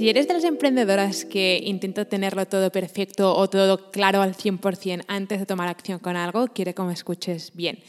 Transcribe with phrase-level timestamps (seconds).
[0.00, 5.04] Si eres de las emprendedoras que intenta tenerlo todo perfecto o todo claro al 100%
[5.08, 7.80] antes de tomar acción con algo, quiere que me escuches bien.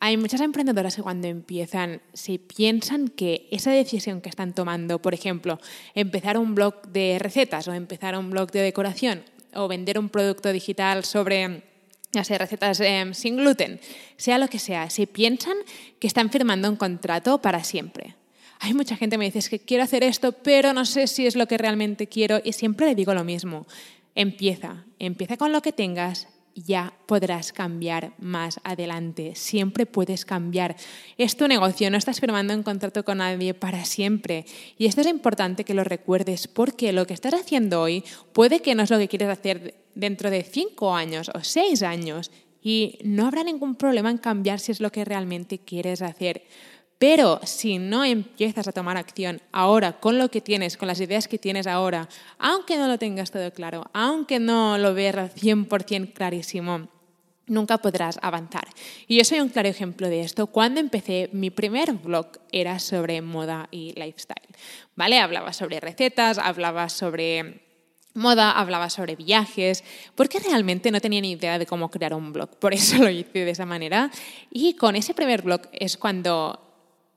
[0.00, 5.14] Hay muchas emprendedoras que cuando empiezan se piensan que esa decisión que están tomando, por
[5.14, 5.60] ejemplo,
[5.94, 9.22] empezar un blog de recetas o empezar un blog de decoración
[9.54, 11.62] o vender un producto digital sobre
[12.10, 13.78] ya sea recetas em, sin gluten,
[14.16, 15.58] sea lo que sea, se piensan
[16.00, 18.16] que están firmando un contrato para siempre
[18.62, 21.34] hay mucha gente que me dice que quiero hacer esto, pero no sé si es
[21.34, 23.66] lo que realmente quiero y siempre le digo lo mismo.
[24.14, 29.34] Empieza, empieza con lo que tengas, ya podrás cambiar más adelante.
[29.34, 30.76] Siempre puedes cambiar.
[31.18, 34.44] Es tu negocio, no estás firmando un contrato con nadie para siempre.
[34.78, 38.76] Y esto es importante que lo recuerdes porque lo que estás haciendo hoy puede que
[38.76, 42.30] no es lo que quieres hacer dentro de cinco años o seis años
[42.62, 46.44] y no habrá ningún problema en cambiar si es lo que realmente quieres hacer.
[47.02, 51.26] Pero si no empiezas a tomar acción ahora con lo que tienes, con las ideas
[51.26, 52.08] que tienes ahora,
[52.38, 56.86] aunque no lo tengas todo claro, aunque no lo veas 100% clarísimo,
[57.48, 58.68] nunca podrás avanzar.
[59.08, 60.46] Y yo soy un claro ejemplo de esto.
[60.46, 64.54] Cuando empecé, mi primer blog era sobre moda y lifestyle.
[64.94, 65.18] ¿Vale?
[65.18, 67.64] Hablaba sobre recetas, hablaba sobre
[68.14, 69.82] moda, hablaba sobre viajes,
[70.14, 72.60] porque realmente no tenía ni idea de cómo crear un blog.
[72.60, 74.12] Por eso lo hice de esa manera.
[74.52, 76.68] Y con ese primer blog es cuando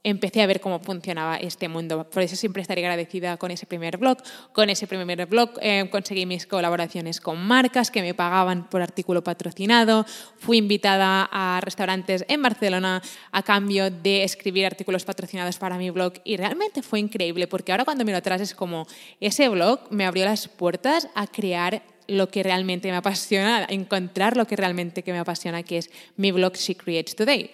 [0.06, 2.08] empecé a ver cómo funcionaba este mundo.
[2.10, 4.20] Por eso siempre estaré agradecida con ese primer blog.
[4.54, 9.24] Con ese primer blog eh, conseguí mis colaboraciones con marcas que me pagaban por artículo
[9.24, 10.06] patrocinado.
[10.38, 13.02] Fui invitada a restaurantes en Barcelona
[13.32, 17.84] a cambio de escribir artículos patrocinados para mi blog y realmente fue increíble porque ahora
[17.84, 18.86] cuando miro atrás es como
[19.20, 24.46] ese blog me abrió las puertas a crear lo que realmente me apasiona, encontrar lo
[24.46, 27.50] que realmente que me apasiona, que es mi blog She Creates Today.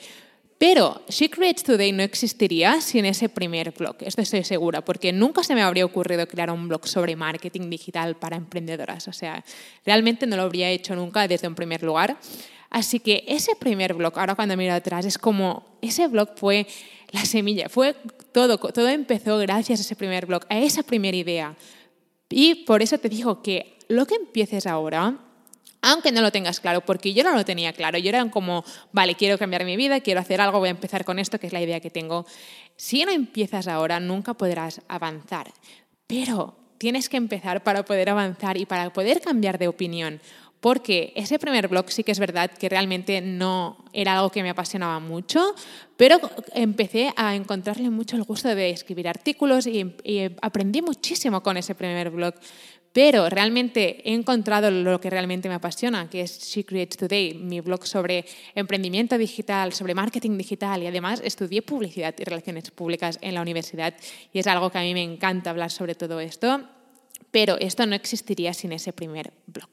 [0.62, 5.44] Pero She Creates Today no existiría sin ese primer blog, esto estoy segura, porque nunca
[5.44, 9.08] se me habría ocurrido crear un blog sobre marketing digital para emprendedoras.
[9.08, 9.44] O sea,
[9.84, 12.16] realmente no lo habría hecho nunca desde un primer lugar.
[12.70, 16.68] Así que ese primer blog, ahora cuando miro atrás, es como ese blog fue
[17.10, 17.96] la semilla, fue
[18.32, 21.56] todo, todo empezó gracias a ese primer blog, a esa primera idea.
[22.30, 25.18] Y por eso te digo que lo que empieces ahora
[25.82, 27.98] aunque no lo tengas claro, porque yo no lo tenía claro.
[27.98, 31.20] Yo era como, vale, quiero cambiar mi vida, quiero hacer algo, voy a empezar con
[31.20, 32.26] esto, que es la idea que tengo.
[32.76, 35.52] Si no empiezas ahora, nunca podrás avanzar.
[36.06, 40.22] Pero tienes que empezar para poder avanzar y para poder cambiar de opinión.
[40.60, 44.52] Porque ese primer blog sí que es verdad que realmente no era algo que me
[44.52, 45.56] apasionaba mucho,
[45.98, 46.20] pero
[46.54, 51.74] empecé a encontrarle mucho el gusto de escribir artículos y, y aprendí muchísimo con ese
[51.74, 52.36] primer blog
[52.94, 57.62] pero realmente he encontrado lo que realmente me apasiona, que es She Creates Today, mi
[57.62, 58.25] blog sobre
[58.56, 63.94] emprendimiento digital, sobre marketing digital y además estudié publicidad y relaciones públicas en la universidad
[64.34, 66.62] y es algo que a mí me encanta hablar sobre todo esto.
[67.30, 69.70] Pero esto no existiría sin ese primer blog.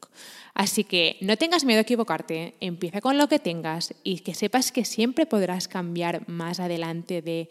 [0.55, 4.73] Así que no tengas miedo a equivocarte, empieza con lo que tengas y que sepas
[4.73, 7.49] que siempre podrás cambiar más adelante de,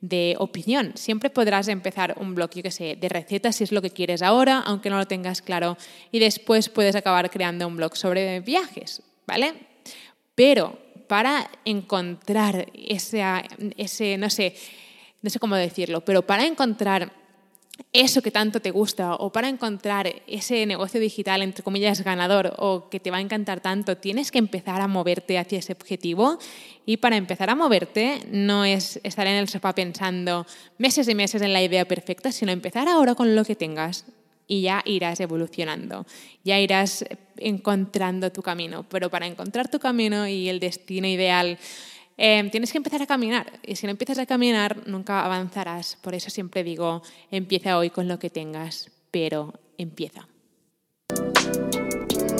[0.00, 0.92] de opinión.
[0.94, 4.22] Siempre podrás empezar un blog, yo que sé, de recetas si es lo que quieres
[4.22, 5.76] ahora, aunque no lo tengas claro,
[6.12, 9.54] y después puedes acabar creando un blog sobre viajes, ¿vale?
[10.34, 13.22] Pero para encontrar ese,
[13.76, 14.54] ese no sé,
[15.22, 17.12] no sé cómo decirlo, pero para encontrar
[17.92, 22.88] eso que tanto te gusta o para encontrar ese negocio digital, entre comillas, ganador o
[22.90, 26.38] que te va a encantar tanto, tienes que empezar a moverte hacia ese objetivo.
[26.84, 30.46] Y para empezar a moverte no es estar en el sofá pensando
[30.78, 34.04] meses y meses en la idea perfecta, sino empezar ahora con lo que tengas
[34.46, 36.06] y ya irás evolucionando,
[36.44, 37.04] ya irás
[37.36, 38.84] encontrando tu camino.
[38.88, 41.58] Pero para encontrar tu camino y el destino ideal,
[42.16, 45.96] Em, tienes que empezar a caminar y si no empiezas a caminar nunca avanzarás.
[46.00, 50.26] Por eso siempre digo, empieza hoy con lo que tengas, pero empieza.